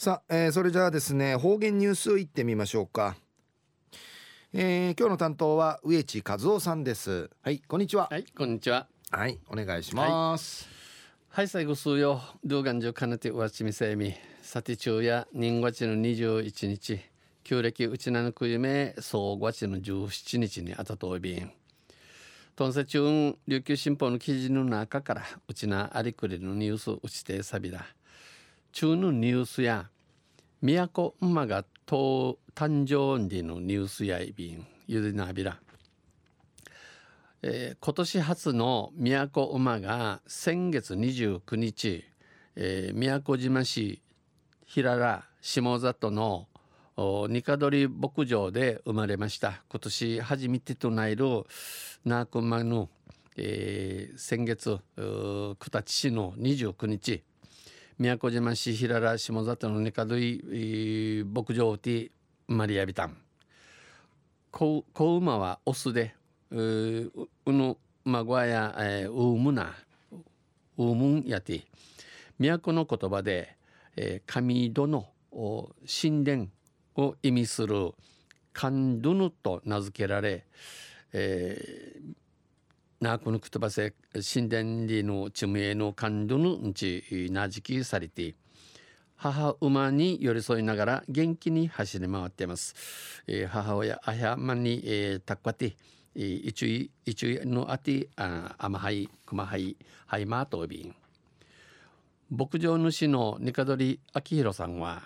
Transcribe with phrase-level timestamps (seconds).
[0.00, 3.16] さあ、えー、それじゃあですね方言ニュースいってみましょうか、
[4.52, 7.28] えー、今日の担当は植地和夫さんです。
[7.42, 7.58] はい。
[7.66, 8.06] こんにちは。
[8.08, 8.24] はい。
[8.26, 8.86] こんにちは。
[9.10, 9.40] はい。
[9.48, 10.68] お願いします、
[11.30, 17.00] はい、はい、最後数よ動画上かねてわちみせみさて中や人月の21日。
[17.42, 21.50] 旧暦うちなぬく夢総月の17日にあたといびん。
[22.54, 27.84] トンセチュン琉球新報の記事の中からうちなありくりのニュースうちてさびだ
[28.78, 29.88] 中のニュースや
[30.62, 35.58] 都馬が誕生日のニュースやいびんゆでなびら、
[37.42, 42.04] えー、今年初の都馬が先月29日、
[42.54, 44.00] えー、宮古島市
[44.64, 46.46] 平良下里の
[47.28, 49.64] ニカドリ牧場で生まれました。
[49.68, 51.16] 今年初めてとなる
[52.04, 52.90] ナークマの、
[53.36, 57.24] えー、先月九立市の29日。
[57.98, 62.12] 宮古島市平良下里のニカドリ牧場で
[62.46, 63.16] 生まれやびたん。
[64.52, 66.14] 子馬はオスで
[66.52, 67.10] う
[67.46, 69.74] ぬ孫や、えー、ウームナ
[70.76, 71.62] ウームンやて。
[72.38, 73.56] 都の言葉で、
[73.96, 76.46] えー、神戸の神殿
[76.94, 77.94] を意味する
[78.52, 80.46] カンドゥヌと名付けられ、
[81.12, 82.14] えー、
[83.00, 88.34] ナークの言葉せ神殿里の地名のカンドゥヌんち名付けされて
[89.14, 92.74] 母馬に寄り添いながら元気に走り回っています。
[93.26, 95.76] えー、母親あやまに、えー、たっかて
[96.14, 100.94] いちゅいいちのあてああまはいくまはいはいまとびん
[102.30, 105.02] 牧場主のニカドリ明宏さんは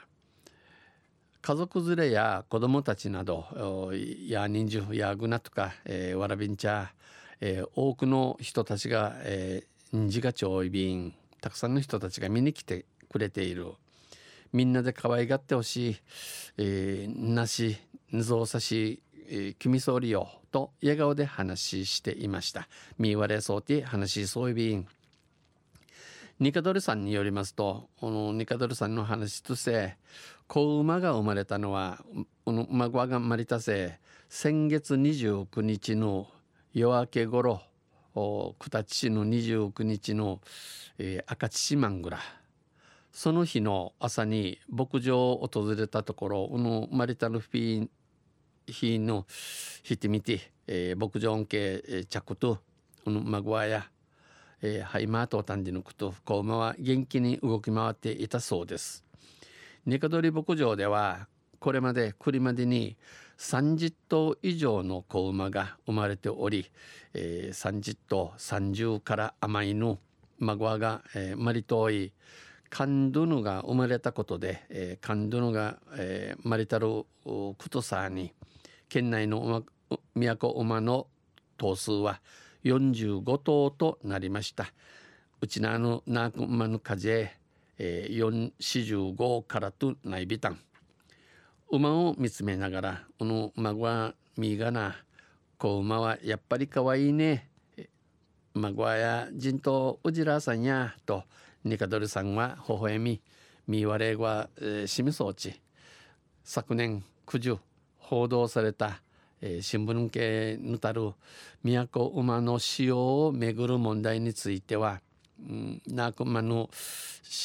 [1.43, 3.93] 家族連れや子供たちなど
[4.27, 6.93] や人数やグナとか、えー、わらびんちゃ、
[7.45, 13.73] えー、多くの人たちが、えー、自がちょいびんたくさんの人たちが見に来てくれている。
[14.53, 15.97] みんなで可愛がってほしい、
[16.59, 17.79] えー、なし
[18.13, 22.69] ぞうさし、えー、君総理よと笑顔で話していました。
[22.97, 24.87] みわれそうて話しそういびん。
[26.39, 29.97] ニカドルさんによりますとこのニカドルさんの話として
[30.47, 32.05] 子馬が生まれたのは
[32.45, 36.29] この孫が生まれたせ先月29日の
[36.75, 37.61] 夜明け頃
[38.15, 40.41] 九立市の29日の、
[40.97, 42.19] えー、赤乳マングラ
[43.13, 47.89] その日の朝に牧場を訪れたところこのマリタルフィー
[48.67, 49.27] 日の
[49.83, 51.47] 日てみて、えー、牧場恩恵、
[51.87, 52.61] えー、着と
[53.05, 53.91] この孫や、
[54.63, 59.05] えー、ハイマートを単じのくと子馬は元気に動き回っていたそうです。
[59.85, 61.27] ニカドリ牧場では
[61.63, 62.97] これまで来るまでに
[63.39, 66.69] 30頭以上の子馬が生まれており、
[67.15, 70.01] えー、30頭30から甘いの
[70.41, 72.13] 孫が、えー、マリトイ
[72.69, 77.07] カンドゥヌが生まれたことで、えー、カンドゥヌが、えー、マリタル
[77.57, 78.33] クトサーに
[78.89, 79.63] 県内の
[80.17, 81.07] 都馬の
[81.59, 82.21] 頭数は
[82.65, 84.67] 45頭となりました。
[85.41, 87.29] うちなのナークマヌカジェ
[87.79, 90.59] えー、445からとないびたん
[91.73, 94.95] 馬を見つめながらこの孫はみがな
[95.57, 97.49] 子馬はやっぱりかわいいね。
[98.53, 101.25] 孫はや人とうじらさんやと
[101.65, 103.23] ニカドルさんは微笑み
[103.67, 105.63] みわれは、えー、しみそうち
[106.45, 107.57] 昨年九十
[107.97, 109.01] 報道された、
[109.41, 111.13] えー、新聞系ぬたる
[111.65, 115.01] 都馬の使用をめぐる問題については
[115.87, 116.71] なくまの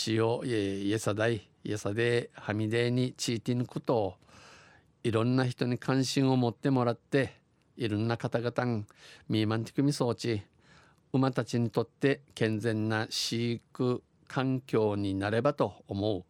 [0.07, 4.15] 塩イエサダイイエサではみでにちいてぬことを
[5.03, 7.33] いろんな人に関心を持ってもらって
[7.75, 8.87] いろんな方々ん
[9.29, 10.41] ミーマンティクミ装置
[11.13, 16.23] 馬たちにとって健全な飼育環境になればと思う。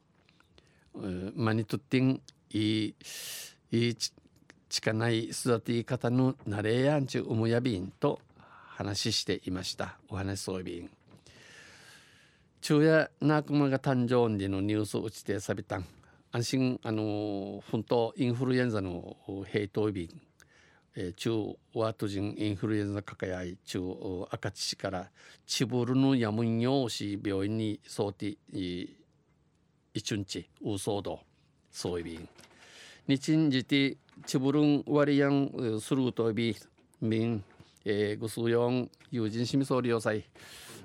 [1.36, 2.96] マニトッティンいい
[3.72, 8.20] いいちかない育て方のなれやんちゅうむやびんと
[8.68, 9.98] 話していました。
[10.10, 10.97] お話そうびん。
[12.68, 15.86] 昼夜ナークマが誕生日のニュースを打ちてさびたん
[16.34, 19.16] 安心あの本当インフルエンザの
[19.50, 20.14] 平等日
[20.98, 23.80] えー、中ワート人インフルエンザかかやい中
[24.32, 25.10] 赤地市から
[25.46, 28.36] チブルのやむんよし病院にそうて
[29.94, 31.22] 一日う騒動
[31.72, 32.28] そういびん
[33.08, 36.54] 日んじてチブルン割りやんするとび
[37.00, 37.44] みん
[37.90, 40.26] えー、ご数四友人しみ総理要塞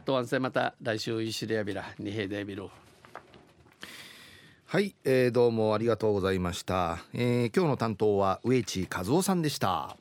[0.04, 2.68] とわんせまた来週いしれやびらにへでびる
[4.66, 9.96] はい、えー、どうもありがとうございました、えー、今日の担当は植地和夫さんでした。